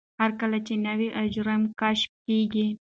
هر 0.19 0.31
کال 0.39 0.53
نوي 0.87 1.09
اجرام 1.23 1.61
کشف 1.81 2.11
کېږي. 2.25 2.67